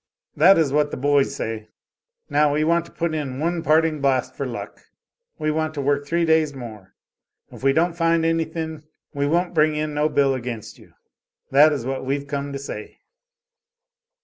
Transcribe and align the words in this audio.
That 0.35 0.57
is 0.57 0.73
what 0.73 0.89
the 0.89 0.97
boys 0.97 1.35
say. 1.35 1.67
Now 2.27 2.55
we 2.55 2.63
want 2.63 2.85
to 2.85 2.91
put 2.91 3.13
in 3.13 3.39
one 3.39 3.61
parting 3.61 4.01
blast 4.01 4.33
for 4.33 4.47
luck. 4.47 4.87
We 5.37 5.51
want 5.51 5.75
to 5.75 5.81
work 5.81 6.07
three 6.07 6.25
days 6.25 6.55
more; 6.55 6.95
if 7.51 7.61
we 7.61 7.71
don't 7.71 7.95
find 7.95 8.25
anything, 8.25 8.81
we 9.13 9.27
won't 9.27 9.53
bring 9.53 9.75
in 9.75 9.93
no 9.93 10.09
bill 10.09 10.33
against 10.33 10.79
you. 10.79 10.95
That 11.51 11.71
is 11.71 11.85
what 11.85 12.03
we've 12.03 12.25
come 12.25 12.51
to 12.51 12.57
say." 12.57 12.97